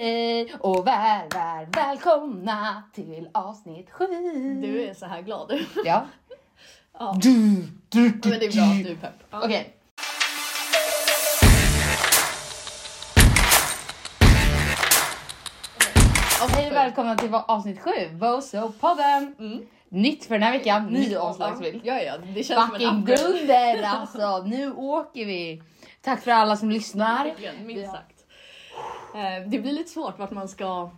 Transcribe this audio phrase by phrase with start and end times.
[0.00, 4.06] Hej och väl, väl, välkomna till avsnitt sju.
[4.62, 5.58] Du är så här glad.
[5.84, 6.06] Ja.
[6.98, 7.16] Ja.
[7.22, 9.14] Du, du, du, Men det är bra att du är pepp.
[9.30, 9.40] Ja.
[9.44, 9.74] Okej.
[16.42, 19.34] Och hej och välkomna till avsnitt sju, Boso-podden.
[19.38, 19.66] Mm.
[19.88, 21.80] Nytt för den här veckan, ny Nytt omslagsbild.
[21.84, 23.22] Ja, ja, det känns som Fucking en upgrade.
[23.22, 25.62] dunder alltså, nu åker vi.
[26.02, 27.24] Tack för alla som lyssnar.
[27.24, 28.17] Verkligen, minst sagt.
[29.18, 30.90] Eh, Det blir lite svårt vart man ska,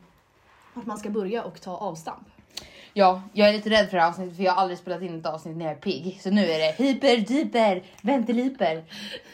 [0.74, 2.28] vart man ska börja och ta avstamp.
[2.92, 5.18] Ja, jag är lite rädd för det här avsnittet för jag har aldrig spelat in
[5.20, 6.18] ett avsnitt när jag är pigg.
[6.22, 8.84] Så nu är det hyper, dyper, ventiliper.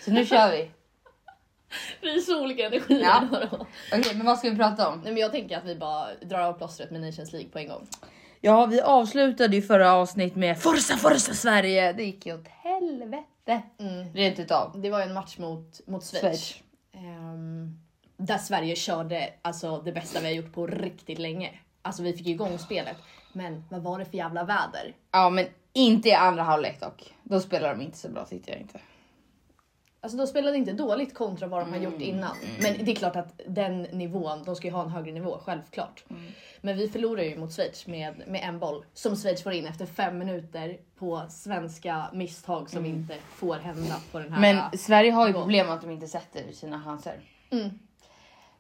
[0.05, 0.71] Så nu kör vi.
[2.01, 3.01] Det är så olika energier.
[3.03, 3.25] Ja.
[3.93, 5.01] Okej, men vad ska vi prata om?
[5.05, 7.69] Nej, men jag tänker att vi bara drar av plåstret med Nations League på en
[7.69, 7.87] gång.
[8.41, 11.93] Ja, vi avslutade ju förra avsnitt med Forza, Forza Sverige.
[11.93, 13.63] Det gick ju åt helvete.
[13.81, 14.13] Mm.
[14.15, 14.81] Rent utav.
[14.81, 16.21] Det var ju en match mot, mot Schweiz.
[16.21, 16.55] Schweiz.
[16.95, 17.79] Ehm,
[18.17, 21.51] där Sverige körde alltså, det bästa vi har gjort på riktigt länge.
[21.83, 22.97] Alltså vi fick igång spelet.
[23.33, 24.95] Men vad var det för jävla väder?
[25.11, 27.15] Ja, men inte i andra halvlek dock.
[27.23, 28.79] Då spelar de inte så bra tyckte jag inte.
[30.01, 31.93] Alltså de spelade inte dåligt kontra vad de har Mm.
[31.93, 32.37] gjort innan.
[32.63, 36.05] Men det är klart att den nivån, de ska ju ha en högre nivå, självklart.
[36.11, 36.23] Mm.
[36.61, 39.87] Men vi förlorar ju mot Schweiz med, med en boll som Schweiz får in efter
[39.87, 44.39] fem minuter på svenska misstag som inte får hända på den här.
[44.51, 44.57] Mm.
[44.71, 45.43] Men Sverige har ju nivån.
[45.43, 47.21] problem med att de inte sätter sina chanser.
[47.51, 47.79] Mm.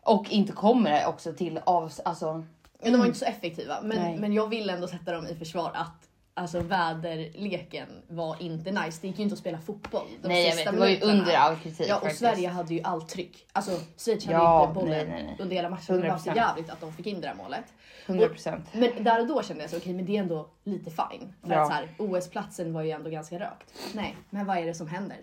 [0.06, 1.92] Och inte kommer också till av...
[2.04, 2.44] Alltså,
[2.82, 3.98] Ja, de var inte så effektiva, Nej.
[3.98, 8.98] men, men jag vill ändå sätta dem i försvar att alltså, väderleken var inte nice.
[9.00, 10.06] Det gick ju inte att spela fotboll.
[10.22, 12.20] de nej jag vet, det var ju under all kritik Ja och faktiskt.
[12.20, 13.46] Sverige hade ju allt tryck.
[13.52, 16.00] Alltså Schweiz hade Ja, inte bollen nej, nej, under hela matchen.
[16.00, 16.36] Det var så 100%.
[16.36, 17.64] jävligt att de fick in det där målet.
[18.06, 18.60] 100%.
[18.72, 21.34] Men där och då kände jag så okej, men det är ändå lite fine.
[21.42, 21.60] För Ja.
[21.62, 23.72] att så OS-platsen var ju ändå ganska rökt.
[23.94, 25.18] Nej, men vad är det som händer?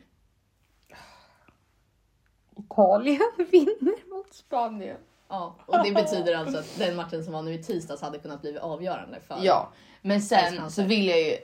[2.71, 4.97] Italien vinner mot Spanien.
[5.29, 8.41] Ja, och det betyder alltså att den matchen som var nu i tisdags hade kunnat
[8.41, 9.37] bli avgörande för...
[9.41, 9.69] Ja,
[10.01, 11.35] men sen så vill jag ju.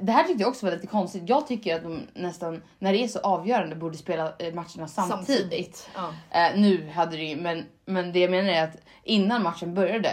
[0.00, 1.22] Det här tyckte jag också var lite konstigt.
[1.26, 5.88] Jag tycker att de nästan när det är så avgörande borde spela eh, matcherna samtidigt.
[5.94, 6.14] Ja.
[6.30, 10.08] Eh, nu hade det ju, men, men det jag menar är att innan matchen började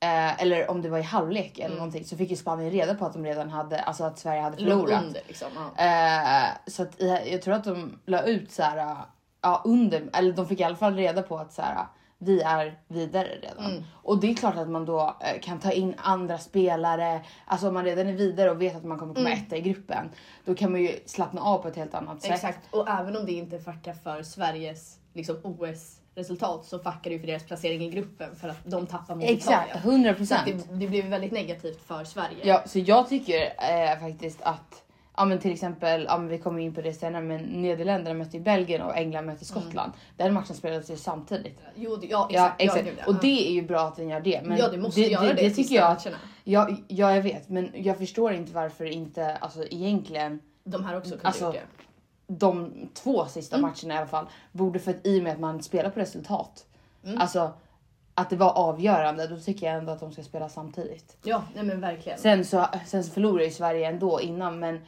[0.00, 3.04] eh, eller om det var i halvlek eller någonting så fick ju Spanien reda på
[3.06, 5.02] att de redan hade, alltså att Sverige hade förlorat.
[5.04, 5.48] under liksom.
[5.76, 5.84] Ja.
[5.84, 8.96] Eh, så att i- jag tror att de la ut så här, eh,
[9.42, 11.86] ja under, eller de fick i alla fall reda på att så här,
[12.18, 13.70] vi är vidare redan.
[13.70, 13.82] Mm.
[13.92, 17.20] Och det är klart att man då eh, kan ta in andra spelare.
[17.46, 19.42] Alltså om man redan är vidare och vet att man kommer komma Mm.
[19.42, 20.10] etta i gruppen,
[20.44, 22.30] då kan man ju slappna av på ett helt annat sätt.
[22.30, 27.20] Exakt, och även om det inte fuckar för Sveriges liksom, OS-resultat så fuckar det ju
[27.20, 30.04] för deras placering i gruppen för att de tappar mot Exakt, Italien.
[30.04, 30.68] 100 Så att procent.
[30.70, 32.38] det, det blev väldigt negativt för Sverige.
[32.42, 34.82] Ja, så jag tycker eh, faktiskt att
[35.22, 38.36] Ja men till exempel, ja, men vi kommer in på det senare, men Nederländerna mötte
[38.36, 39.92] ju Belgien och England mötte Skottland.
[40.16, 41.58] Den matchen spelades ju samtidigt.
[41.74, 42.60] Jo, det- ja Ja exakt.
[42.62, 42.84] exakt.
[42.84, 43.04] gud, ja.
[43.06, 44.40] Och det är ju bra att den gör det.
[44.44, 45.88] Men ja, det måste göra det, det, sista tycker jag.
[45.88, 46.16] matcherna.
[46.44, 51.10] Ja, ja, jag vet, men jag förstår inte varför inte, alltså egentligen De här också
[51.10, 52.34] kunde Alltså, gjort det.
[52.34, 53.70] de två sista Mm.
[53.70, 56.64] matcherna i alla fall borde för att i och med att man spelar på resultat,
[57.04, 57.20] Mm.
[57.20, 57.52] alltså
[58.14, 61.16] att det var avgörande, då tycker jag ändå att de ska spela samtidigt.
[61.24, 62.18] Ja, nej men verkligen.
[62.18, 64.80] Sen så, sen så förlorar ju Sverige ändå innan, men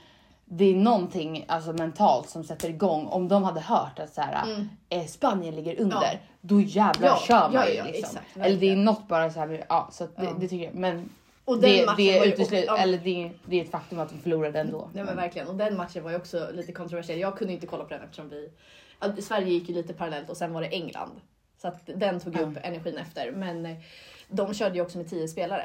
[0.44, 3.06] det är någonting alltså, mentalt som sätter igång.
[3.06, 4.68] Om de hade hört att så här, Mm.
[4.88, 6.18] eh, Spanien ligger under, Ja.
[6.40, 7.74] då jävlar Ja, kör man ja, ju.
[7.74, 8.18] ja, liksom.
[8.18, 10.74] exakt, Eller det är något bara så här, ja, så det, det tycker jag.
[10.74, 11.10] Men
[11.44, 13.98] Och den det, matchen det, var är uteslut, ja, eller det, det är ett faktum
[13.98, 14.88] att de förlorade ändå.
[14.94, 15.48] Nej men verkligen.
[15.48, 17.18] Och den matchen var ju också lite kontroversiell.
[17.20, 18.50] Jag kunde inte kolla på den eftersom vi...
[19.22, 21.20] Sverige gick ju lite parallellt och sen var det England.
[21.62, 23.30] Så att den tog upp energin efter.
[23.32, 23.76] Men eh,
[24.28, 25.64] de körde ju också med 10 spelare.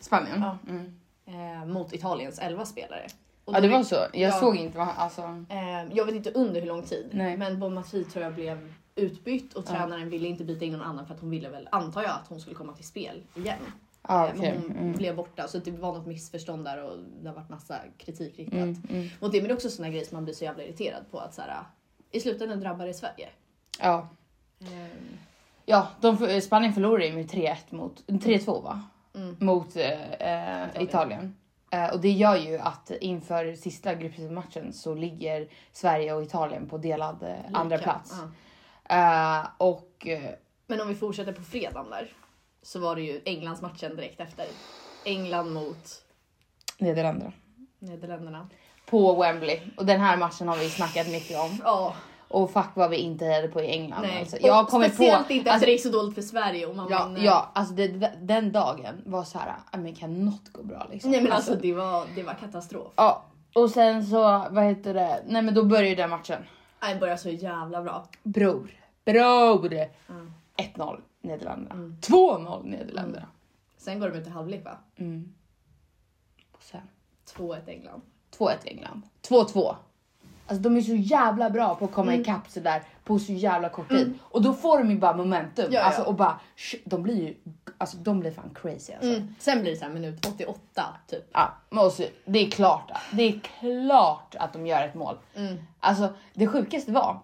[0.00, 0.40] Spanien?
[0.42, 0.58] Ja.
[0.68, 1.00] Mm.
[1.26, 3.06] Eh, mot Italiens 11 spelare.
[3.52, 3.94] Ja det var så.
[3.94, 4.32] Jag Ja.
[4.32, 5.22] såg inte vad alltså.
[5.48, 7.10] Eh, jag vet inte under hur lång tid.
[7.12, 7.36] Nej.
[7.36, 9.70] Men Bonmatri tror jag blev utbytt och Ja.
[9.70, 12.28] tränaren ville inte byta in någon annan för att hon ville väl, antar jag, att
[12.28, 13.58] hon skulle komma till spel igen.
[14.02, 14.32] Okej.
[14.36, 14.92] Men hon Mm.
[14.92, 18.54] blev borta så det var något missförstånd där och det har varit massa kritik riktat
[18.58, 18.82] Mm.
[18.90, 19.08] Mm.
[19.20, 19.38] mot det.
[19.40, 21.42] Men det är också såna grejer som man blir så jävla irriterad på att så
[21.42, 21.56] här,
[22.10, 23.28] i slutändan drabbar det Sverige.
[23.80, 24.08] Ja.
[24.60, 25.18] Ehm,
[25.70, 28.82] Ja, de, Spanien förlorade ju med 3-1 mot, 3-2 va?
[29.14, 29.36] Mm.
[29.40, 31.36] Mot eh, eh, Italien.
[31.70, 36.78] Eh, och det gör ju att inför sista gruppmatchen så ligger Sverige och Italien på
[36.78, 37.58] delad eh, lika.
[37.58, 38.14] andra plats.
[38.88, 39.40] Ja.
[39.40, 40.06] Eh, och
[40.66, 42.12] Men om vi fortsätter på fredagen där
[42.62, 44.46] så var det ju Englands matchen direkt efter.
[45.04, 46.02] England mot
[46.78, 47.32] Nederländerna.
[47.78, 48.48] Nederländerna.
[48.86, 49.60] På Wembley.
[49.76, 51.58] Och den här matchen har vi snackat mycket om.
[51.64, 51.94] Ja,
[52.28, 54.02] Och fuck vad vi inte hejade på i England.
[54.02, 54.20] nej.
[54.20, 54.36] Alltså.
[54.36, 55.32] Och Jag kommer speciellt på...
[55.32, 57.20] inte att Alltså, det gick så dåligt för Sverige och man ja, vinner.
[57.24, 60.86] ja, alltså det, det- den dagen var så här, "Ah, men kan något gå bra
[60.90, 61.10] liksom?
[61.10, 62.92] Nej men alltså det var, det var katastrof.
[62.96, 65.22] Ja, och sen så, vad heter det?
[65.26, 66.42] Nej men då började den matchen.
[66.82, 68.06] Nej, Den började så jävla bra.
[68.22, 68.70] Bror.
[69.04, 69.72] Bror!
[70.08, 70.32] Mm.
[70.56, 71.74] 1-0 Nederländerna.
[71.74, 71.96] Mm.
[72.00, 73.26] 2-0 Nederländerna.
[73.76, 74.78] Sen går de ut i halvlek va?
[74.96, 75.34] Mm.
[76.52, 76.80] Och sen
[77.36, 78.02] 2-1 England.
[78.38, 79.02] 2-1 England.
[79.28, 79.74] 2-2.
[80.48, 82.20] Alltså de är så jävla bra på att komma Mm.
[82.22, 84.18] ikapp sådär på så jävla kort tid.
[84.22, 85.64] Och då får de ju bara momentum.
[85.72, 85.84] Ja, ja.
[85.86, 87.34] Alltså, och bara, sh- de blir ju,
[87.78, 89.08] alltså de blir fan crazy alltså.
[89.08, 89.34] Mm.
[89.38, 91.30] Sen blir det så här minut 88 typ.
[91.32, 92.90] Ja, men också, det är klart.
[93.12, 95.18] Det är klart att de gör ett mål.
[95.34, 95.56] Mm.
[95.80, 97.18] Alltså det sjukaste var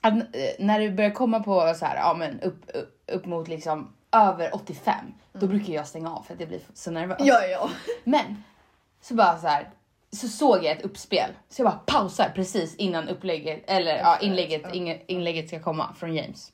[0.00, 0.20] att eh,
[0.58, 4.54] när det börjar komma på så här, ja men upp, upp, upp mot liksom över
[4.54, 4.94] 85,
[5.32, 7.18] då brukar jag stänga av för att jag blir så nervös.
[7.20, 7.28] Mm.
[7.28, 7.68] Ja, ja.
[8.04, 8.44] Men
[9.00, 9.70] så bara så här
[10.16, 14.62] så såg jag ett uppspel så jag bara pausar precis innan upplägget eller ja, inlägget,
[15.06, 16.52] inlägget ska komma från James.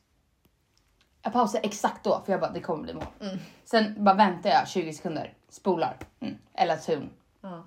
[1.23, 3.05] Jag pausar exakt då för jag bara det kommer bli mål.
[3.21, 3.39] Mm.
[3.65, 5.97] Sen bara väntar jag 20 sekunder, spolar.
[6.21, 6.35] Mm.
[6.55, 7.11] Ella Thun.
[7.41, 7.65] ja.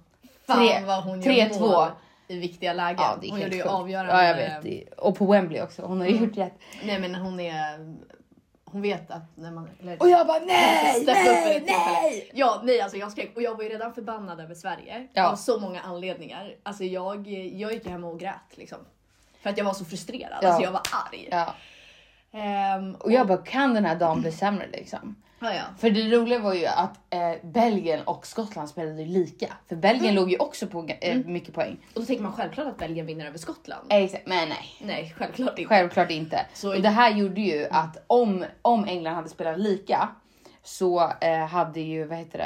[0.48, 1.68] Fan Tre- vad hon tre, gör två.
[1.68, 1.88] mål
[2.28, 3.00] i viktiga lägen.
[3.02, 4.14] Ja, hon gjorde ju avgörande.
[4.14, 4.94] Ja, jag vet.
[5.00, 5.82] Och på Wembley också.
[5.82, 6.54] Hon har ju gjort rätt.
[6.84, 7.96] Nej men hon är...
[8.72, 9.70] Hon vet att när man...
[9.82, 12.32] Eller, Och jag bara nej, nej, nej!
[12.34, 15.32] Ja, nej alltså jag skrek och jag var ju redan förbannad över Sverige Ja.
[15.32, 16.56] av så många anledningar.
[16.64, 18.78] Alltså jag, jag gick hem och grät liksom.
[19.42, 20.48] För att jag var så frustrerad, Ja.
[20.48, 20.82] alltså jag var
[21.12, 21.28] arg.
[21.32, 21.54] Ja.
[22.34, 25.16] Ehm, Och jag bara kan den här dagen bli sämre liksom?
[25.40, 25.62] ja, ja.
[25.78, 29.48] För det roliga var ju att eh, Belgien och Skottland spelade lika.
[29.68, 30.16] För Belgien Mm.
[30.16, 31.78] låg ju också på eh, mycket poäng.
[31.94, 33.88] Och då tänker man självklart att Belgien vinner över Skottland.
[33.90, 34.76] Exakt, men nej.
[34.82, 35.70] Nej, självklart inte.
[35.76, 36.46] Självklart inte.
[36.54, 40.10] Så- och det här gjorde ju att om, om England hade spelat lika
[40.64, 42.38] så eh, hade ju, vad heter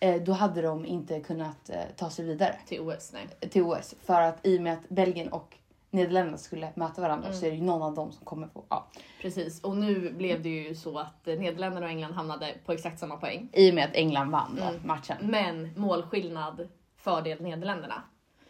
[0.00, 3.48] det, eh, då hade de inte kunnat eh, ta sig vidare Till OS, nej.
[3.50, 3.94] till OS.
[4.06, 5.56] För att i och med att Belgien och
[5.92, 7.40] Nederländerna skulle möta varandra Mm.
[7.40, 8.86] så är det ju någon av dem som kommer få, ja.
[9.22, 12.98] Precis, och nu blev det ju så att eh, Nederländerna och England hamnade på exakt
[12.98, 13.48] samma poäng.
[13.52, 14.80] I och med att England vann Mm.
[14.84, 15.16] matchen.
[15.22, 18.02] Men målskillnad fördel Nederländerna.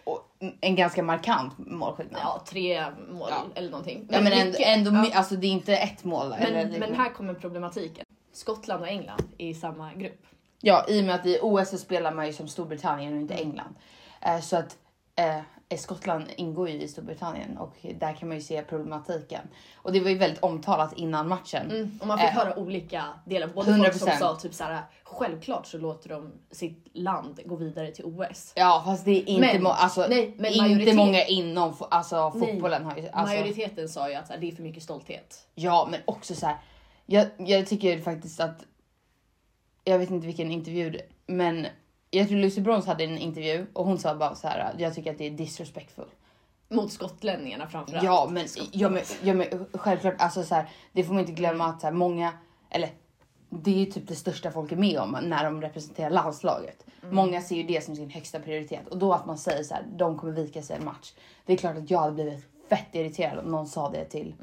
[0.04, 0.20] Och
[0.60, 2.20] en ganska markant målskillnad.
[2.24, 3.44] Ja, tre mål Ja.
[3.54, 4.08] eller någonting.
[4.10, 5.10] Ja, men ändå, ändå ja.
[5.18, 6.32] alltså det är inte ett mål.
[6.32, 8.04] eller, Men, men här kommer problematiken.
[8.32, 10.26] Skottland och England är i samma grupp.
[10.60, 13.34] Ja, i och med att i OS så spelar man ju som Storbritannien och inte
[13.34, 13.74] England.
[14.20, 14.76] Eh, så att
[15.16, 15.38] eh,
[15.76, 19.40] Skottland ingår ju i Storbritannien och där kan man ju se problematiken.
[19.76, 21.98] Och det var ju väldigt omtalat innan matchen.
[22.00, 23.46] Och man fick Eh, höra olika delar.
[23.46, 24.18] Både folk som 100%.
[24.18, 28.52] sa typ såhär, självklart så låter de sitt land gå vidare till OS.
[28.56, 32.52] Ja, fast det är inte, Men- må- alltså, nej, men inte många inom alltså, Nej.
[32.52, 32.84] fotbollen.
[32.84, 35.46] Har ju, alltså, Majoriteten sa ju att här, det är för mycket stolthet.
[35.54, 36.56] Ja, men också så här.
[37.06, 38.64] Jag, jag tycker faktiskt att.
[39.84, 41.66] Jag vet inte vilken intervju, men
[42.14, 44.74] jag tror Lucy Bronze hade en intervju och hon sa bara så här.
[44.78, 46.04] Jag tycker att det är disrespectful.
[46.68, 48.04] Mot skotlänningarna framförallt.
[48.04, 51.66] Ja, men, ja, men, ja, men självklart, alltså så här, det får man inte glömma
[51.66, 52.32] att så här, många,
[52.70, 52.90] eller
[53.50, 56.84] det är ju typ det största folk är med om när de representerar landslaget.
[57.10, 59.84] Många ser ju det som sin högsta prioritet och då att man säger så här,
[59.96, 61.12] de kommer vika sig en match.
[61.46, 64.34] Det är klart att jag hade blivit fett irriterad om någon sa det till,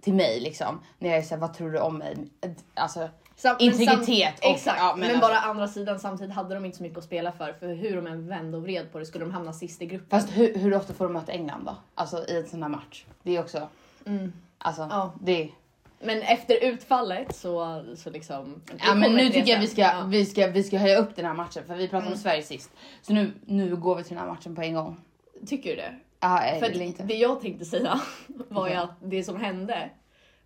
[0.00, 0.80] till mig liksom.
[0.98, 2.16] När jag är såhär, vad tror du om mig?
[2.74, 3.08] Alltså,
[3.42, 6.64] Sam- men Integritet och- exakt, ja, men, men alltså- bara andra sidan samtidigt hade de
[6.64, 7.52] inte så mycket att spela för.
[7.52, 10.20] För hur de än vände och vred på det skulle de hamna sist i gruppen.
[10.20, 11.76] fast hur, hur ofta får de möta England då?
[11.94, 13.04] Alltså i en sån här match.
[13.22, 13.68] Det är också,
[14.06, 14.32] Mm.
[14.58, 15.12] alltså Ja.
[15.20, 15.48] det
[16.02, 18.62] Men efter utfallet så, så liksom...
[18.86, 20.04] Ja men nu tycker jag vi ska, Ja.
[20.08, 22.12] vi ska, vi ska höja upp den här matchen för vi pratade Mm.
[22.12, 22.70] om Sverige sist.
[23.02, 24.96] Så nu, nu går vi till den här matchen på en gång.
[25.46, 25.94] Tycker du det?
[26.20, 27.02] Ja, jag För inte.
[27.02, 28.00] det jag tänkte säga
[28.48, 29.90] var ju att det som hände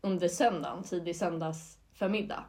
[0.00, 2.44] under söndagen, tidig söndags förmiddag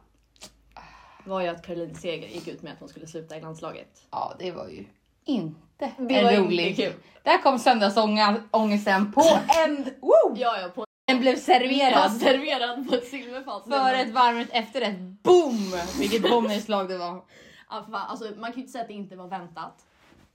[1.26, 3.88] var ju att Caroline Seger gick ut med att hon skulle sluta i landslaget.
[4.10, 4.84] Ja det var ju
[5.24, 6.66] inte Det en var rolig.
[6.68, 6.92] inte kul.
[7.22, 9.22] Där kom söndagsångesten på
[9.64, 10.36] en, woo!
[10.36, 13.64] Ja, ja, på Den blev serverad serverad på ett silverfat.
[13.64, 14.98] för ett varmt efterrätt.
[14.98, 15.72] Boom!
[15.98, 17.24] Vilket bombnedslag det var.
[17.70, 19.86] Ja, för fan, alltså, man kan ju inte säga att det inte var väntat.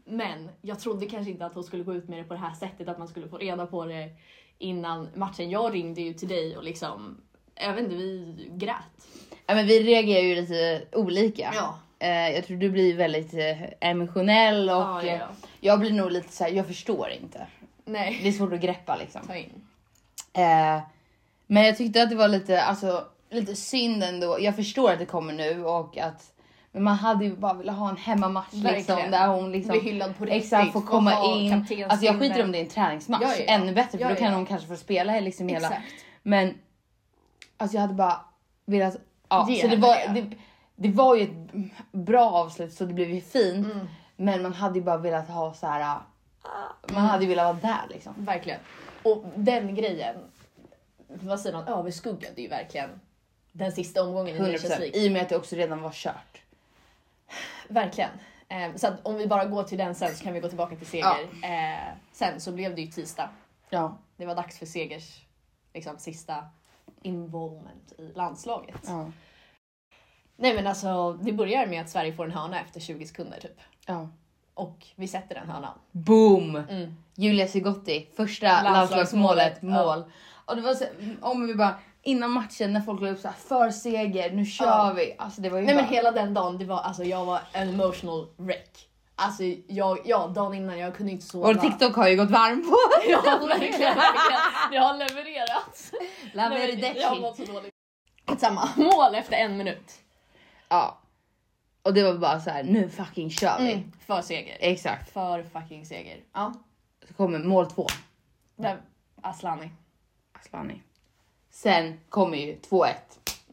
[0.05, 2.53] Men jag trodde kanske inte att hon skulle gå ut med det på det här
[2.53, 4.10] sättet, att man skulle få reda på det
[4.57, 5.50] innan matchen.
[5.50, 7.21] Jag ringde ju till dig och liksom,
[7.55, 9.07] jag vet inte, vi grät.
[9.51, 11.51] Ja men vi reagerar ju lite olika.
[11.55, 11.79] Ja.
[12.00, 15.27] Eh, jag tror du blir väldigt eh, emotionell och Ja, ja, eh, ja.
[15.60, 16.51] jag blir nog lite så här.
[16.51, 17.48] jag förstår inte.
[17.86, 19.22] Nej, Det är svårt att greppa liksom.
[19.27, 19.62] ta in.
[21.48, 24.38] Men jag tyckte att det var lite, alltså, lite synd ändå.
[24.39, 26.31] Jag förstår att det kommer nu och att
[26.72, 30.25] men man hade ju bara velat ha en hemmamatch liksom, där hon liksom hyllad på
[30.25, 30.43] riktigt.
[30.43, 31.53] exakt får få komma in.
[31.89, 33.53] Alltså jag skiter om det är en träningsmatch, Ja, ja, ja.
[33.53, 35.67] ännu bättre för då kan hon kanske få spela liksom hela.
[35.67, 35.93] Exakt.
[36.24, 36.58] Men
[37.58, 38.25] alltså jag hade bara
[38.65, 38.98] velat,
[39.31, 40.21] ja, så det var, det.
[40.21, 40.35] det,
[40.75, 43.65] det var ju ett bra avslut så det blev ju fint.
[43.65, 43.88] Mm.
[44.15, 46.00] Men man hade ju bara velat ha så här.
[46.93, 48.13] man hade ju velat vara där liksom.
[48.17, 48.59] Verkligen.
[49.03, 50.15] Och den grejen,
[51.07, 52.89] vad säger man, överskuggade ju verkligen
[53.51, 54.91] den sista omgången i 100% Nations League.
[54.93, 56.41] i och med att det också redan var kört.
[57.67, 58.09] Verkligen.
[58.50, 60.75] Eh, så att om vi bara går till den sen så kan vi gå tillbaka
[60.75, 61.29] till Seger.
[61.43, 63.29] Eh, sen så blev det ju tisdag.
[63.69, 63.97] Ja.
[64.17, 65.21] Det var dags för Segers
[65.73, 66.45] liksom, sista
[67.01, 68.81] involvement i landslaget.
[68.88, 69.12] Ja.
[70.36, 73.60] Nej men alltså det börjar med att Sverige får en hörna efter 20 sekunder typ.
[73.86, 74.10] ja.
[74.53, 75.79] Och vi sätter den hörnan.
[75.91, 76.55] Boom!
[76.55, 76.96] Mm.
[77.15, 80.03] Julia Sigotti, första Landslagsmålet, mål.
[80.46, 80.86] Och det var så,
[81.22, 84.65] om vi bara innan matchen när folk la upp så här för seger, nu kör
[84.65, 84.93] Ja.
[84.96, 85.15] vi.
[85.17, 87.39] Alltså det var ju Nej bara, men hela den dagen, det var, alltså, jag var
[87.53, 88.89] en emotional wreck.
[89.24, 91.50] Alltså jag, ja dagen innan jag kunde inte sova.
[91.50, 92.78] Och TikTok har ju gått varm på.
[93.12, 94.42] Ja verkligen, verkligen.
[94.72, 95.92] Det har levererat.
[96.34, 97.01] Men Verdecci.
[97.01, 97.74] Jag har mått så dåligt.
[98.38, 99.94] Samma mål efter en minut.
[100.70, 100.98] Ja.
[101.84, 103.72] Och det var bara så här, nu fucking kör vi.
[103.72, 103.92] Mm.
[104.08, 104.58] För seger.
[104.60, 105.13] Exakt.
[105.13, 106.18] För fucking seger.
[106.34, 106.54] Ja.
[107.08, 107.88] Så kommer mål två.
[108.56, 108.78] Vem?
[109.22, 109.70] Aslani.
[110.32, 110.82] Asllani.
[111.50, 112.94] Sen kommer ju 2-1.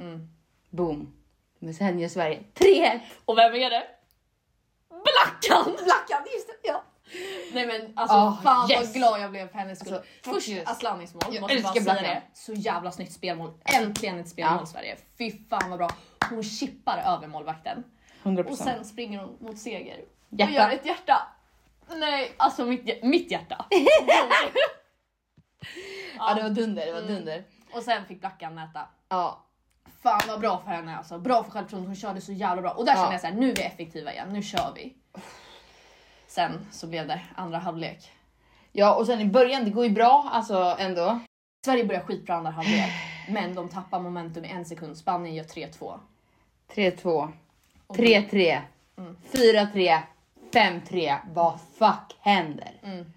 [0.01, 0.29] Mm.
[0.71, 1.13] Boom.
[1.59, 3.01] Men sen gör Sverige 3-1.
[3.25, 3.98] Och vem är det?
[5.05, 5.65] Blackan!
[5.85, 6.69] Blackan, just det.
[6.69, 6.85] Ja.
[7.53, 8.81] Nej men alltså Oh, fan yes.
[8.87, 9.95] vad glad jag blev för hennes skull.
[9.95, 10.69] Alltså, Först yes.
[10.69, 12.03] Aslanis mål, Jag måste bara säga Blackan.
[12.05, 12.23] det.
[12.35, 13.53] Så jävla snyggt spelmål.
[13.65, 14.67] Äntligen ett spelmål Ja.
[14.67, 14.97] Sverige.
[15.19, 15.91] Fy fan vad bra.
[16.31, 17.85] Hon chippar över målvakten.
[18.23, 18.45] 100%.
[18.51, 20.01] Och sen springer hon mot seger.
[20.31, 20.51] Hjärta.
[20.51, 21.29] Och gör ett hjärta.
[21.97, 23.65] Nej, alltså mitt, mitt hjärta.
[26.19, 27.15] ja det var dunder, det var Mm.
[27.15, 27.45] dunder.
[27.73, 28.81] Och sen fick Blackan näta.
[29.09, 29.45] Ja.
[30.03, 31.19] Fan vad bra för henne alltså.
[31.19, 32.71] Bra för självförtroendet, hon körde så jävla bra.
[32.71, 32.97] Och där Ja.
[32.99, 34.95] kände jag såhär, nu är vi effektiva igen, nu kör vi.
[36.27, 38.13] Sen så blev det andra halvlek.
[38.73, 41.21] Ja och sen i början, det går ju bra alltså ändå.
[41.67, 42.91] Sverige börjar skitbra andra halvlek,
[43.29, 44.97] men de tappar momentum i en sekund.
[44.97, 46.01] Spanien gör 3-2.
[46.75, 47.33] 3-2,
[47.87, 48.63] Och- 3-3,
[48.99, 49.17] Mm.
[49.33, 50.03] 4-3,
[50.53, 51.17] 5-3.
[51.33, 52.73] Vad fuck händer?
[52.83, 53.13] Mm.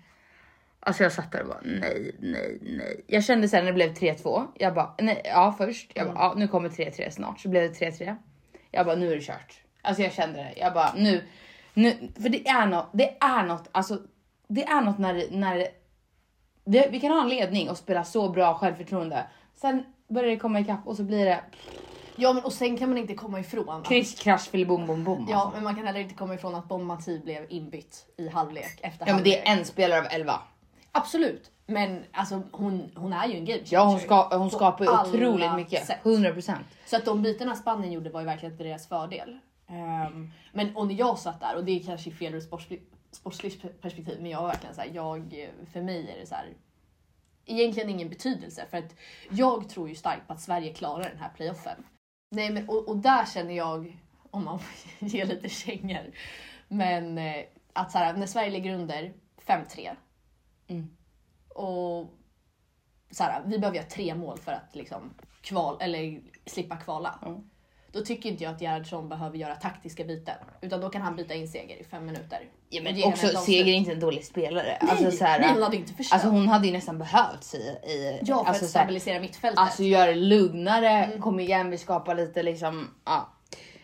[0.83, 3.03] Alltså jag satt där och bara nej, nej, nej.
[3.07, 6.21] Jag kände sen när det blev 3-2, jag bara nej, ja först, jag bara Mm.
[6.21, 8.15] ja, nu kommer 3-3 snart, så blev det 3-3.
[8.71, 9.61] Jag bara nu är det kört.
[9.81, 11.23] Alltså jag kände det, jag bara nu,
[11.73, 13.99] nu för det är något, det är något, alltså
[14.47, 15.67] det är något när, när
[16.65, 19.25] det, vi kan ha en ledning och spela så bra självförtroende.
[19.55, 21.39] Sen börjar det komma ikapp och så blir det
[22.15, 25.27] Ja men och sen kan man inte komma ifrån kryss, krasch, filibom, bom, bom.
[25.29, 25.55] Ja alltså.
[25.55, 29.07] men man kan heller inte komma ifrån att Bon Mati blev inbytt i halvlek efter
[29.07, 29.47] ja men det halvlek.
[29.47, 30.39] är en spelare av 11.
[30.91, 31.51] Absolut.
[31.65, 34.91] Men alltså hon, hon är ju en game Ja hon, changer ska, hon skapar ju
[34.91, 35.99] otroligt mycket, sätt.
[36.03, 36.55] 100%.
[36.85, 39.39] Så att de bytena Spanien gjorde var ju verkligen till deras fördel.
[39.67, 43.81] Ehm, men och när jag satt där, och det är kanske fel ur sportsligt, sportsligt
[43.81, 46.53] perspektiv, men jag var verkligen såhär, jag, för mig är det så här.
[47.45, 48.95] egentligen ingen betydelse för att
[49.29, 51.83] jag tror ju starkt på att Sverige klarar den här playoffen.
[52.31, 53.97] Nej men och, och där känner jag,
[54.31, 54.73] om man får
[55.07, 56.11] ge lite kängor,
[56.67, 57.43] men eh,
[57.73, 59.13] att så här, när Sverige ligger under
[59.45, 59.95] 5-3
[60.71, 60.89] Mm.
[61.49, 62.13] och
[63.11, 67.19] så här, vi behöver göra tre mål för att liksom kval, eller slippa kvala.
[67.21, 67.41] Ja.
[67.91, 70.35] Då tycker inte jag att Gerhardsson behöver göra taktiska byten.
[70.61, 72.39] Utan då kan han byta in Seger i fem minuter.
[72.69, 73.27] Ja, men också.
[73.27, 74.77] Seger är inte en dålig spelare.
[74.81, 76.13] Nej, alltså, så här, nej, hon hade inte försökt.
[76.13, 79.59] alltså hon hade ju nästan behövts i, i ja, för alltså, att här, stabilisera mittfältet.
[79.59, 83.29] alltså göra det lugnare, kom igen vi skapar lite liksom, ja.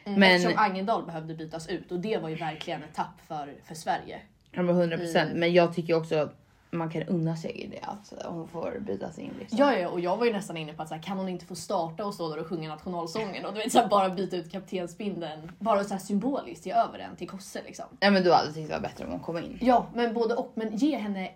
[0.05, 3.55] mm, men- Eftersom Angendal behövde bytas ut och det var ju verkligen ett tapp för,
[3.63, 4.21] för Sverige.
[4.51, 5.27] Ja, men 100 procent.
[5.29, 5.39] Mm.
[5.39, 9.33] Men jag tycker också att man kan unna Seger det att hon får bytas in.
[9.39, 9.59] Liksom.
[9.59, 11.45] Ja, ja, och jag var ju nästan inne på att så här, kan hon inte
[11.45, 14.35] få starta och stå där och sjunga nationalsången och du vet, så här, bara byta
[14.35, 15.51] ut kaptensbindeln.
[15.59, 17.85] Bara så här symboliskt ge över den till Kosse liksom.
[17.99, 19.57] Ja, men du hade tyckt det var bättre om hon kom in.
[19.61, 20.51] Ja, men både och.
[20.55, 21.31] Men ge henne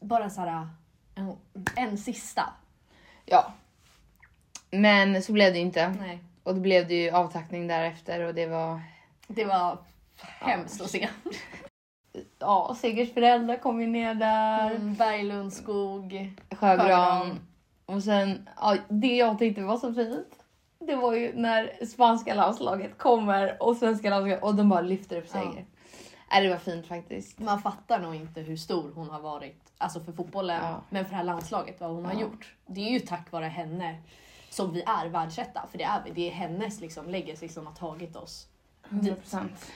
[0.00, 0.68] bara så här
[1.14, 1.36] en,
[1.76, 2.52] en sista.
[3.26, 3.52] Ja.
[4.70, 5.88] Men så blev det ju inte.
[5.88, 8.80] Nej, Och då blev det ju avtackning därefter och det var...
[9.26, 9.78] det var
[10.40, 11.08] hemskt att se.
[12.44, 14.70] Ja, Segers föräldrar kom ju ner där.
[14.70, 16.32] Mm, Berglund, skog.
[16.50, 16.78] Sjögran.
[16.86, 17.40] Sjögran.
[17.86, 20.28] Och sen, ja, det jag tyckte var så fint.
[20.78, 25.28] Det var ju när spanska landslaget kommer och svenska landslaget och de bara lyfter upp
[25.28, 25.64] Seger.
[26.30, 26.40] Ja.
[26.40, 27.38] det var fint faktiskt.
[27.38, 29.60] Man fattar nog inte hur stor hon har varit.
[29.78, 30.80] Alltså för fotbollen, Ja.
[30.90, 32.20] men för det här landslaget, vad hon har Ja.
[32.20, 32.54] gjort.
[32.66, 33.96] Det är ju tack vare henne
[34.50, 35.62] som vi är världsetta.
[35.70, 36.10] För det är vi.
[36.10, 38.46] Det är hennes liksom, legacy som har tagit oss
[38.88, 39.70] 100 procent.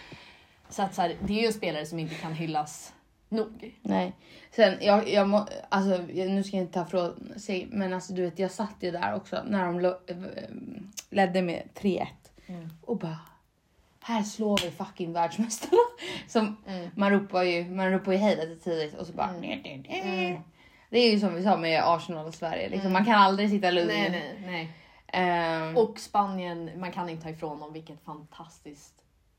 [0.71, 2.93] Så att så här, det är ju en spelare som inte kan hyllas
[3.29, 3.75] nog.
[3.83, 4.13] Nej.
[4.51, 8.23] Sen, jag, jag må, alltså, nu ska jag inte ta från sig, men alltså du
[8.23, 10.17] vet, jag satt ju där också när de lo, eh,
[11.11, 12.07] ledde med 3-1
[12.47, 12.69] Mm.
[12.83, 13.19] och bara
[14.01, 15.83] här slår vi fucking världsmästarna.
[16.29, 16.91] Som Mm.
[16.95, 19.61] man ropar ju, man ropar ju hej lite tidigt och så bara Mm.
[19.85, 20.41] mm.
[20.91, 23.71] Det är ju som vi sa med Arsenal och Sverige, liksom, man kan aldrig sitta
[23.71, 23.89] lugn.
[23.89, 24.73] Nej, nej, nej.
[25.07, 28.95] Ehm, Och Spanien, man kan inte ta ifrån dem vilket fantastiskt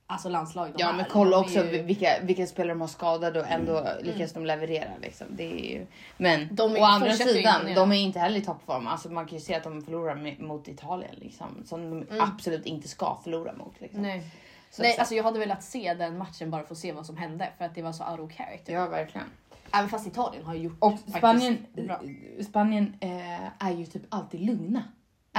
[0.09, 0.93] alltså landslag de ja är.
[0.93, 1.85] men kolla De också ju- Mm.
[1.85, 4.89] vilka, vilka spelare de har skadade och ändå lyckas de leverera.
[5.01, 5.27] Liksom.
[5.29, 5.85] Det är ju...
[6.17, 8.87] Men De är- å andra sidan, de är inte heller i toppform.
[8.87, 12.21] Alltså, man kan ju se att de förlorar mot Italien liksom, som de Mm.
[12.21, 13.81] absolut inte ska förlora mot.
[13.81, 14.01] Liksom.
[14.01, 14.23] Nej,
[14.71, 17.17] Så nej alltså jag hade velat se den matchen bara för att se vad som
[17.17, 18.73] hände för att det var så out of character.
[18.73, 19.27] Ja verkligen.
[19.73, 22.01] Även fast Italien har gjort Och faktiskt Spanien, bra.
[22.49, 24.83] Spanien eh, är ju typ alltid lugna.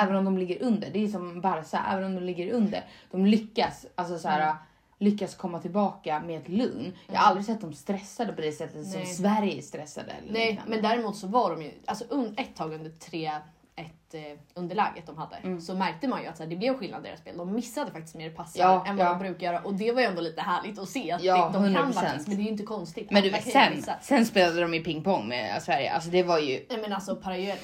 [0.03, 0.91] Även om de ligger under.
[0.93, 2.85] Det är som Barca, även om de ligger under.
[3.11, 4.55] De lyckas, alltså så här,
[4.99, 6.93] lyckas komma tillbaka med ett lugn.
[7.07, 9.07] Jag har aldrig sett dem stressade på det sättet som Nej.
[9.07, 10.13] Sverige är stressade.
[10.13, 10.71] Eller Nej, liknande.
[10.71, 12.05] men däremot så var de ju, alltså
[12.37, 13.31] ett tag under 3-1
[14.13, 14.21] eh,
[14.55, 15.61] underläget de hade Mm.
[15.61, 17.37] så märkte man ju att så här, det blev skillnad i deras spel.
[17.37, 19.11] De missade faktiskt mer passar Ja, än vad ja.
[19.11, 21.63] de brukar göra och det var ju ändå lite härligt att se att Ja, de,
[21.63, 21.93] de kan 100%.
[21.93, 23.11] faktiskt, men det är ju inte konstigt.
[23.11, 23.95] Men du kan sen, missa.
[24.03, 25.93] sen spelade de i pingpong med Sverige.
[25.93, 26.67] Alltså det var ju...
[26.71, 27.59] Nej men alltså Parallelo,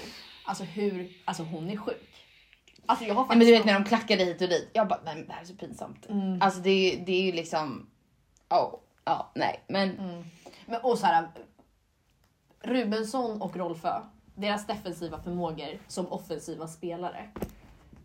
[0.44, 2.12] alltså hur, alltså hon är sjuk.
[2.86, 3.38] Alltså jag har Nej, faktiskt...
[3.38, 4.70] men du vet när de klackade hit och dit.
[4.72, 6.06] Jag bara, nej men det här är så pinsamt.
[6.08, 6.42] Mm.
[6.42, 7.86] Alltså det, är det är ju liksom...
[8.48, 9.98] Ja, ja, nej men...
[9.98, 10.24] Mm.
[10.66, 11.28] Men, och så här,
[12.60, 14.00] Rubensson och Rolfö,
[14.34, 17.28] deras defensiva förmågor som offensiva spelare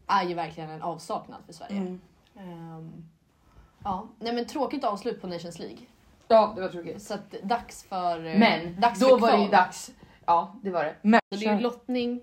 [0.07, 1.77] är ju verkligen en avsaknad för Sverige.
[1.77, 2.01] Mm.
[2.37, 3.09] Ehm,
[3.83, 5.77] ja, nej men tråkigt avslut på Nations League.
[6.27, 7.01] Ja, det var tråkigt.
[7.01, 9.91] Så att dags för eh, Men dags då för var det ju dags.
[10.25, 10.95] Ja, det var det.
[11.01, 12.21] Men, Så det är ju lottning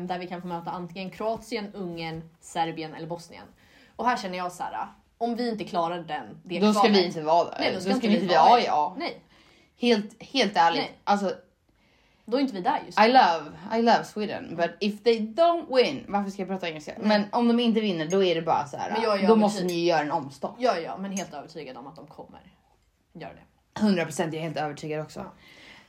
[0.00, 3.44] där vi kan få möta antingen Kroatien, Ungern, Serbien eller Bosnien.
[3.96, 4.86] Och här känner jag så här,
[5.18, 7.56] om vi inte klarar den, det då ska vi inte vara där.
[7.60, 8.64] Nej, då ska, vi inte vara i.
[8.64, 8.94] ja.
[8.98, 9.20] Nej,
[9.78, 10.80] Helt, helt ärligt.
[10.80, 10.98] Nej.
[11.04, 11.34] Alltså,
[12.24, 14.56] då är inte vi där just I love, I love Sweden.
[14.56, 16.92] But if they don't win, varför ska jag prata engelska?
[17.00, 18.90] Men om de inte vinner då är det bara så här.
[18.90, 20.54] Men jag är då måste ni ju göra en omstart.
[20.58, 22.40] Ja, ja, men helt övertygad om att de kommer
[23.12, 23.80] göra det.
[23.80, 25.24] 100% jag är helt övertygad också.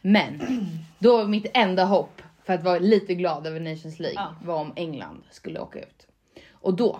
[0.01, 0.41] Men
[1.00, 4.35] då mitt enda hopp för att vara lite glad över Nations League Ja.
[4.41, 6.07] var om England skulle åka ut.
[6.51, 6.99] Och då,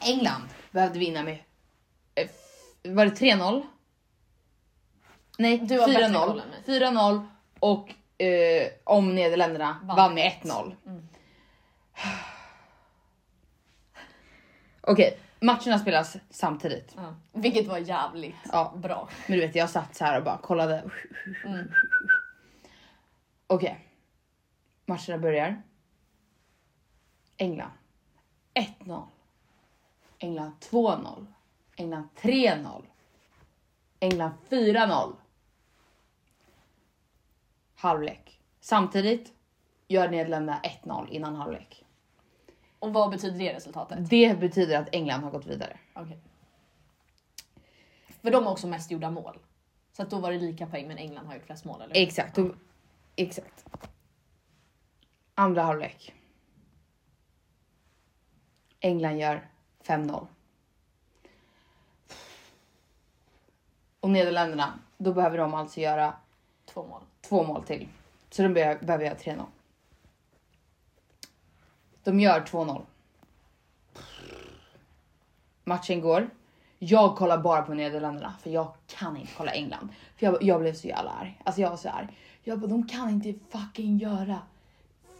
[0.00, 1.38] England behövde vinna med,
[2.14, 2.28] eh,
[2.94, 3.62] var det 3-0?
[5.38, 6.40] Nej, Du har bättre koll 4-0.
[6.40, 6.62] än mig.
[6.66, 7.26] 4-0
[7.60, 10.74] och eh, om Nederländerna Vann vann med 1-0.
[14.80, 16.92] Okej, matcherna spelas samtidigt.
[16.96, 17.14] Ja.
[17.32, 18.74] Vilket var jävligt Ja.
[18.76, 19.08] bra.
[19.26, 20.90] Men du vet, jag satt så här och bara kollade.
[21.44, 21.70] Mm.
[23.46, 23.85] Okej.
[24.86, 25.62] Matcherna börjar.
[27.36, 27.72] England
[28.54, 29.02] 1-0.
[30.18, 31.26] England 2-0.
[31.76, 32.82] England 3-0.
[34.00, 35.12] England 4-0.
[37.74, 38.40] Halvlek.
[38.60, 39.32] Samtidigt
[39.88, 41.84] gör Nederländerna 1-0 innan halvlek.
[42.78, 44.10] Och vad betyder det resultatet?
[44.10, 45.78] Det betyder att England har gått vidare.
[45.94, 46.18] Okej.
[48.22, 49.38] För de har också mest gjorda mål.
[49.92, 51.96] Så att då var det lika poäng men England har gjort flest mål eller?
[51.96, 52.38] Exakt.
[52.38, 52.54] Och,
[53.16, 53.64] exakt.
[55.38, 56.14] Andra halvlek.
[58.80, 59.48] England gör
[59.84, 60.26] 5-0.
[64.00, 66.14] Och Nederländerna, då behöver de alltså göra
[66.64, 67.02] Två mål.
[67.20, 67.88] två mål till.
[68.30, 69.44] Så de be- behöver göra 3-0.
[72.04, 72.82] De gör 2-0.
[75.64, 76.30] Matchen går.
[76.78, 79.88] Jag kollar bara på Nederländerna för jag kan inte kolla England.
[80.16, 81.40] För jag, jag blev så jävla arg.
[81.44, 82.18] Alltså jag var så arg.
[82.42, 84.38] Jag bara, de kan inte fucking göra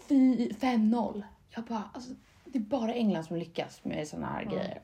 [0.08, 1.22] 5-0.
[1.50, 2.10] Jag bara, alltså
[2.44, 4.80] det är bara England som lyckas med såna här grejer.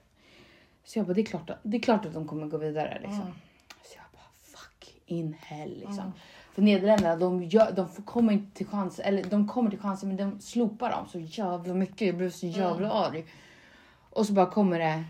[0.84, 2.98] Så jag bara, det är klart att, det är klart att de kommer gå vidare
[3.02, 3.34] liksom.
[3.84, 6.12] Så jag bara, fuck in hell liksom.
[6.54, 10.06] För Nederländerna, de, gör, de får, kommer inte till chans, eller de kommer till chanser
[10.06, 12.00] men de slopar dem så jävla mycket.
[12.00, 13.24] Jag blev så jävla arg.
[14.10, 15.04] Och så bara kommer det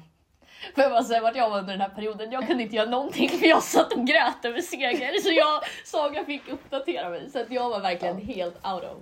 [0.74, 2.32] Får jag bara säga vart jag var under den här perioden?
[2.32, 5.20] Jag kunde inte göra någonting för jag satt och grät över seger.
[5.22, 7.30] Så jag, Saga fick uppdatera mig.
[7.30, 8.98] Så att jag var verkligen helt out of,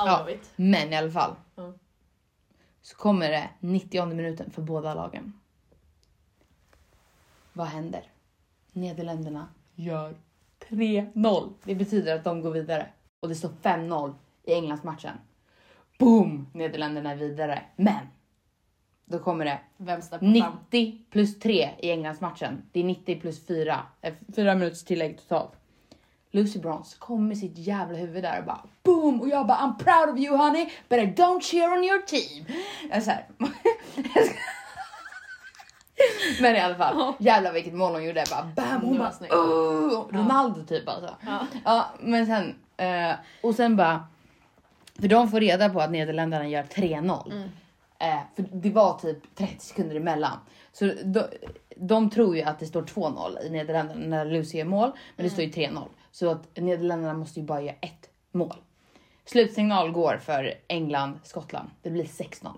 [0.00, 0.50] out Ja, it.
[0.56, 1.36] men i alla fall.
[1.54, 1.72] Ja.
[2.82, 5.32] Så kommer det 90 minuten för båda lagen.
[7.52, 8.02] Vad händer?
[8.72, 10.14] Nederländerna gör
[10.68, 11.52] 3-0.
[11.64, 12.86] Det betyder att de går vidare.
[13.20, 15.16] Och det står 5-0 i Englandsmatchen.
[15.98, 16.46] Boom!
[16.52, 17.62] Nederländerna är vidare.
[17.76, 18.06] Men!
[19.04, 20.58] Då kommer det Vem steppar fram?
[20.70, 22.62] 90 plus 3 i Englandsmatchen.
[22.72, 23.82] Det är 90 plus 4.
[24.00, 25.52] eh, Fyra minuters tillägg totalt.
[26.34, 29.20] Lucy Bronze kom med sitt jävla huvud där och bara boom!
[29.20, 32.44] Och jag bara I'm proud of you honey but I don't cheer on your team.
[33.02, 33.26] Så här.
[36.40, 38.24] Men i alla fall, jävlar vilket mål hon gjorde.
[38.30, 38.82] Bara bam!
[38.82, 41.14] Hon bara oh, Ronaldo typ alltså.
[41.26, 41.46] Ja.
[41.64, 44.06] Ja, men sen eh, och sen bara.
[45.00, 47.32] För de får reda på att Nederländerna gör 3-0.
[47.32, 47.48] Mm.
[47.98, 50.38] Eh, för det var typ 30 sekunder emellan.
[50.72, 51.24] Så de,
[51.76, 54.92] de tror ju att det står 2-0 i Nederländerna när Lucy gör mål.
[55.16, 55.88] Men det står ju 3-0.
[56.14, 58.56] Så att Nederländerna måste ju bara göra ett mål.
[59.24, 61.70] Slutsignal går för England-Skottland.
[61.82, 62.52] Det blir 6-0.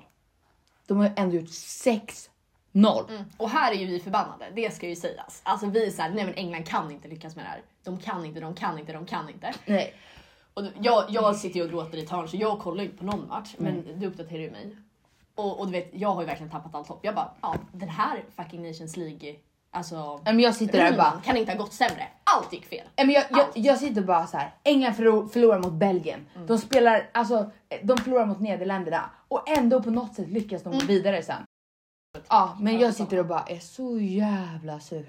[0.87, 2.29] De har ju ändå gjort 6-0.
[2.73, 3.25] Mm.
[3.37, 5.41] Och här är ju vi förbannade, det ska ju sägas.
[5.45, 7.63] Alltså vi är såhär, nej men England kan inte lyckas med det här.
[7.85, 9.55] De kan inte, de kan inte, de kan inte.
[9.67, 9.95] Nej.
[10.55, 12.99] Och jag, jag sitter ju och gråter i ett hörn så jag kollar ju inte
[12.99, 13.55] på någon match.
[13.59, 14.77] Men du uppdaterar ju mig.
[15.35, 17.01] Och, och du vet, jag har ju verkligen tappat allt hopp.
[17.03, 19.37] Jag bara, ja den här fucking Nations League
[19.77, 22.09] Alltså, Men jag sitter där och rundan bara, kan inte ha gått sämre.
[22.25, 22.87] Allt gick fel.
[22.97, 24.55] Men jag, jag, jag sitter bara så här.
[24.65, 26.27] England förlor, förlorar mot Belgien.
[26.47, 27.51] De spelar, alltså,
[27.83, 31.43] de förlorar mot Nederländerna och ändå på något sätt lyckas de gå vidare sen.
[32.29, 35.07] Ja, men jag sitter och bara är så jävla sur.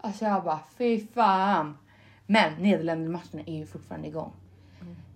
[0.00, 1.78] Alltså jag bara fy fan.
[2.26, 4.32] Men Nederländermatcherna är ju fortfarande igång.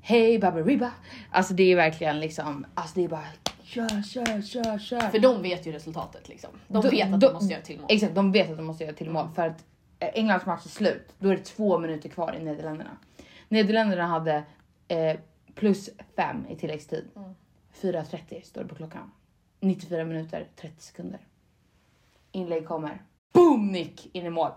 [0.06, 0.90] Hej Baberiba.
[1.30, 3.24] Alltså det är verkligen liksom, alltså det är bara
[3.62, 5.00] kör, kör, kör, kör.
[5.00, 6.50] För de vet ju resultatet liksom.
[6.68, 7.86] De Då- vet att då- de måste göra till mål.
[7.90, 9.64] Exakt, de vet att de måste göra till mål för att
[9.98, 11.08] eh, Englands match är slut.
[11.18, 12.90] Då är det två minuter kvar i Nederländerna.
[13.48, 14.44] Nederländerna hade
[14.88, 15.16] eh,
[15.54, 17.04] plus fem i tilläggstid.
[17.16, 17.34] Mm.
[17.82, 19.10] 4.30 står det på klockan.
[19.60, 21.20] 94 minuter, 30 sekunder.
[22.32, 23.02] Inlägg kommer.
[23.34, 24.50] Boom nick in i mål.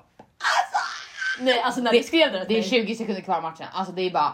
[1.39, 3.67] Nej alltså när Det- du skrev det, Det är till 20 sekunder kvar i matchen.
[3.73, 4.33] Alltså det är bara...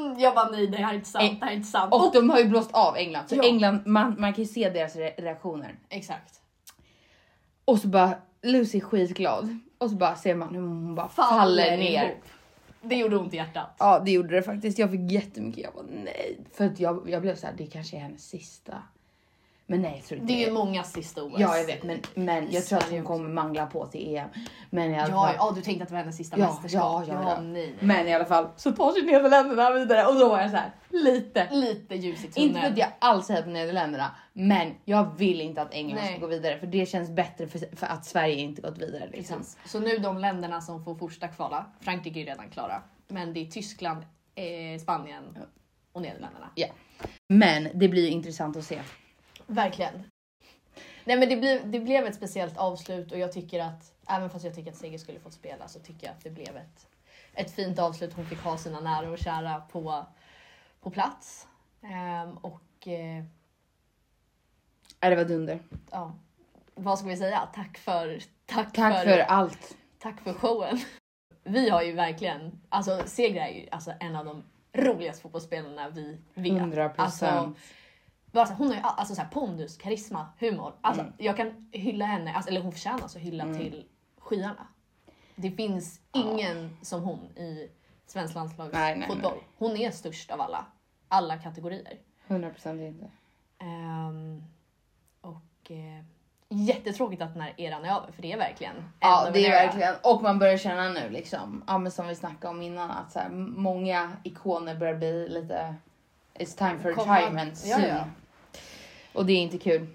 [0.00, 1.94] mig, jag bara nej det här är inte sant, Eh, det här är inte sant.
[1.94, 3.28] Och de har ju blåst av England.
[3.28, 3.42] Så Ja.
[3.44, 5.78] England, man, man kan ju se deras re- reaktioner.
[5.88, 6.40] Exakt.
[7.64, 9.58] Och så bara Lucy är skitglad.
[9.78, 12.04] Och så bara ser man hur hon bara faller, ner.
[12.04, 12.24] ihop.
[12.82, 13.76] Det gjorde ont i hjärtat.
[13.78, 14.78] Ja det gjorde det faktiskt.
[14.78, 15.64] Jag fick jättemycket.
[15.64, 16.38] Jag var nej.
[16.54, 18.82] För att jag, jag blev så här, det kanske är hennes sista.
[19.70, 21.32] Men nej inte Det är ju många sista OS.
[21.38, 24.28] Ja jag vet men, men jag tror att hon kommer mangla på till EM.
[24.70, 25.34] Men i alla Ja, fall.
[25.38, 27.04] ja, du tänkte att det var hennes sista Ja, mästerskap.
[27.08, 27.40] ja, ja, ja.
[27.40, 27.74] nej, nej.
[27.80, 30.72] Men i alla fall så tar sig Nederländerna vidare och då var jag så här
[30.90, 31.48] lite.
[31.50, 32.48] Lite ljus i tunneln.
[32.48, 36.10] Inte för att jag alls hejar på Nederländerna men jag vill inte att England Nej.
[36.10, 39.08] ska gå vidare för det känns bättre för, för att Sverige inte gått vidare.
[39.12, 39.44] Liksom.
[39.66, 43.46] Så nu de länderna som får första kvala, Frankrike är redan klara, men det är
[43.46, 44.02] Tyskland,
[44.34, 45.38] eh, Spanien
[45.92, 46.50] och Nederländerna.
[47.28, 48.80] Men det blir intressant att se.
[49.48, 50.10] Verkligen.
[51.04, 54.44] Nej men det, blev, det blev ett speciellt avslut och jag tycker att, även fast
[54.44, 56.86] jag tycker att Seger skulle fått spela så tycker jag att det blev ett,
[57.34, 58.14] ett fint avslut.
[58.14, 60.06] Hon fick ha sina nära och kära på,
[60.80, 61.46] på plats.
[61.82, 63.24] Ehm, och eh,
[65.00, 65.60] det var dunder.
[65.90, 66.14] ja,
[66.74, 67.48] vad ska vi säga?
[67.54, 69.76] Tack för, tack, Tack för allt.
[69.98, 70.78] tack för showen.
[71.44, 76.18] Vi har ju verkligen, alltså Seger är ju alltså en av de roligaste fotbollsspelarna vi
[76.34, 76.52] vet.
[76.52, 77.58] 100 Alltså, procent.
[78.32, 80.72] Bara så, hon har ju alltså, så här, pondus, karisma, humor.
[80.80, 81.12] Alltså, Mm.
[81.18, 83.58] Jag kan hylla henne, alltså, eller hon förtjänar alltså hylla Mm.
[83.58, 83.84] till
[84.18, 84.66] skyarna.
[85.36, 87.70] Det finns ingen som hon i
[88.06, 89.38] svensk landslagsfotboll.
[89.58, 90.66] Hon är störst av alla.
[91.08, 91.98] Alla kategorier.
[92.26, 93.10] 100 procent inte.
[93.58, 94.42] Ehm,
[95.20, 96.04] och eh,
[96.48, 99.66] jättetråkigt att den här eran är över för det är verkligen Ja det är era.
[99.66, 103.12] verkligen och man börjar känna nu liksom, ja men som vi snackade om innan att
[103.12, 105.74] så här, många ikoner börjar bli lite
[106.38, 107.88] It's time for Komma- retirement Ja, soon.
[107.88, 108.04] ja.
[109.12, 109.86] Och det är inte kul.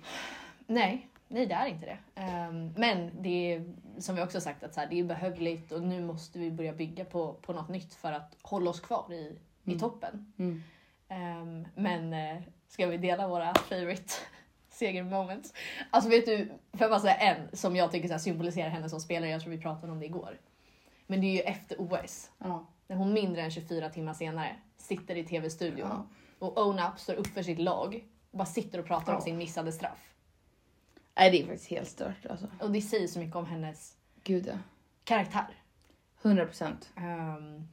[0.67, 2.21] Nej, nej det är inte det.
[2.21, 5.83] Ehm, men det är som vi också sagt att så här, det är behövligt och
[5.83, 9.37] nu måste vi börja bygga på, på något nytt för att hålla oss kvar i,
[9.63, 10.33] i toppen.
[10.37, 10.63] Mm.
[11.09, 14.13] Ehm, men eh, ska vi dela våra favorite
[14.69, 15.53] seger moments?
[15.89, 18.99] Alltså vet du, får jag bara säga en som jag tycker så symboliserar henne som
[18.99, 20.37] spelare, jag tror vi pratade om det igår.
[21.07, 22.65] Men det är ju efter OS, Ja.
[22.87, 26.05] när hon mindre än 24 timmar senare sitter i tv-studion Ja.
[26.43, 29.23] Och Own Up står upp för sitt lag och bara sitter och pratar om Ja.
[29.25, 30.13] sin missade straff.
[31.15, 32.47] Nej det är faktiskt helt stört alltså.
[32.59, 34.53] Och det säger så mycket om hennes Gud ja.
[35.03, 35.47] karaktär.
[36.21, 36.89] 100 procent.
[36.95, 37.67] Ehm,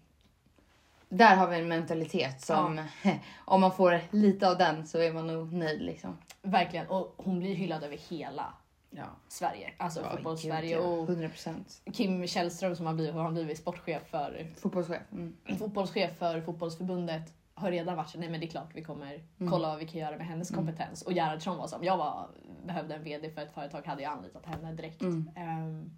[1.09, 2.85] Där har vi en mentalitet som
[3.45, 6.19] om man får lite av den så är man nog nöjd liksom.
[6.43, 6.87] verkligen.
[6.87, 8.55] Och hon blir hyllad över hela
[8.91, 9.05] Ja.
[9.29, 9.73] Sverige.
[9.79, 10.71] Alltså Ja, fotbolls-Sverige.
[10.71, 10.81] ja.
[10.81, 11.83] Och 100 procent.
[11.93, 15.03] Kim Källström som har blivit, har blivit sportchef för, Fotbollschef.
[15.13, 15.37] Mm.
[15.59, 19.53] fotbollschef för fotbollsförbundet har redan varit så, nej men det är klart vi kommer Mm.
[19.53, 21.03] kolla vad vi kan göra med hennes kompetens.
[21.03, 22.29] Och Gerhardsson var som, jag var,
[22.64, 25.03] behövde en VD för ett företag hade jag anlitat henne direkt.
[25.03, 25.31] Mm.
[25.37, 25.90] Ehm,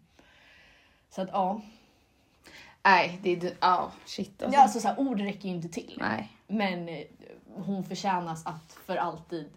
[1.11, 1.61] så att ja,
[2.85, 4.57] Nej det är ja shit alltså.
[4.59, 5.97] ja alltså så här, ord räcker ju inte till.
[6.01, 6.33] Nej.
[6.47, 7.05] Men eh,
[7.55, 9.51] hon förtjänas att för alltid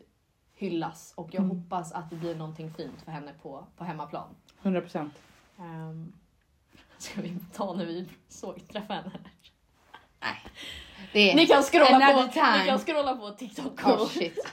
[0.55, 1.57] hyllas och jag Mm.
[1.57, 4.35] hoppas att det blir någonting fint för henne på, på hemmaplan.
[4.61, 5.13] 100 procent.
[5.57, 6.13] Um,
[6.97, 9.11] ska vi ta när vi såg träffa henne?
[10.21, 10.37] Nej.
[11.13, 12.59] Ni kan scrolla på, time.
[12.59, 14.47] ni kan scrolla på TikTok Oh, shit.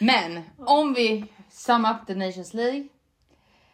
[0.00, 2.88] Men om vi sum up the Nations League.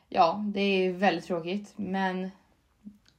[0.08, 2.30] Ja, det är väldigt tråkigt, men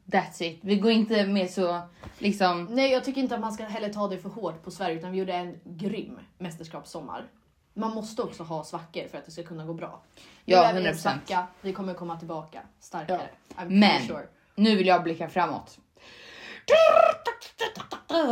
[0.06, 0.60] that's it.
[0.62, 1.82] Vi går inte med så
[2.18, 2.66] liksom.
[2.66, 5.12] Nej, jag tycker inte att man ska heller ta det för hårt på Sverige utan
[5.12, 7.26] vi gjorde en grym mästerskapssommar.
[7.74, 10.02] Man måste också ha svackor för att det ska kunna gå bra.
[10.16, 10.22] Nu
[10.54, 10.98] Ja, är vi i en 100%.
[10.98, 13.30] svacka, vi kommer komma tillbaka starkare.
[13.58, 14.28] Pretty Men- sure.
[14.56, 15.78] Nu vill jag blicka framåt.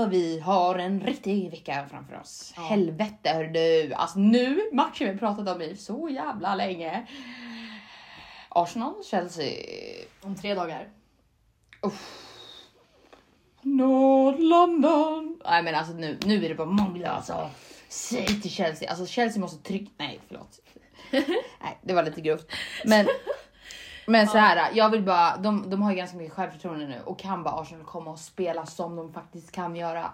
[0.10, 2.54] Vi har en riktig vecka framför oss.
[2.56, 2.62] Ja.
[2.62, 3.94] Helvete hör du.
[3.94, 7.08] Alltså nu matchen vi pratat om i så jävla länge.
[8.50, 9.54] Arsenal, Chelsea.
[10.22, 10.90] Om tre dagar.
[13.62, 15.42] North London.
[15.46, 17.50] Nej men alltså nu, nu är det bara många alltså.
[17.90, 20.60] Säg till Chelsea, alltså Chelsea måste trycka, nej förlåt.
[21.62, 22.52] nej det var lite grovt.
[22.86, 23.08] Men,
[24.12, 27.20] Men så här, jag vill bara, de, de har ju ganska mycket självförtroende nu och
[27.20, 30.12] kan bara Arsenal komma och spela som de faktiskt kan göra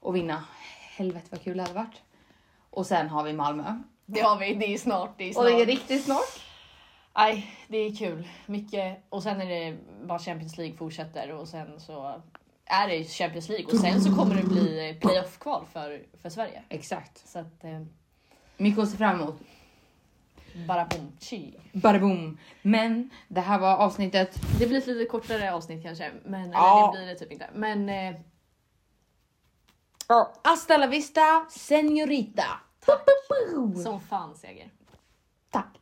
[0.00, 0.44] och vinna.
[0.96, 2.02] Helvete vad kul det hade varit.
[2.70, 3.82] Och sen har vi Malmö.
[4.06, 5.14] Det har vi, det är snart.
[5.16, 5.44] Det är snart.
[5.44, 6.40] Och det är riktigt snart.
[7.16, 8.28] Nej, det är kul.
[8.46, 9.04] Mycket.
[9.08, 12.22] Och sen är det bara Champions League fortsätter och sen så
[12.64, 16.62] är det Champions League och sen så kommer det bli playoff-kval för, för Sverige.
[16.68, 17.28] Exakt.
[17.28, 17.82] Så att eh,
[18.56, 19.40] Mycket att se fram emot.
[20.54, 21.58] Bara boom, chi.
[21.72, 22.38] Bada boom.
[22.62, 24.38] Men det här var avsnittet.
[24.58, 26.92] Det blir ett lite kortare avsnitt kanske, men Ja.
[26.94, 27.50] det blir det typ inte.
[27.54, 28.14] Men eh,
[30.44, 32.44] Hasta la vista, señorita.
[32.86, 33.08] tack
[33.82, 34.70] som fan seger.
[35.50, 35.78] Tack.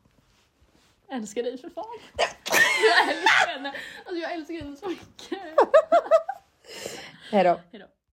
[1.08, 1.84] Älskar dig för fan.
[2.82, 3.74] Jag älskar henne.
[4.06, 5.38] Alltså jag älskar henne så mycket.
[7.32, 7.60] Hejdå.
[7.72, 7.86] Hejdå.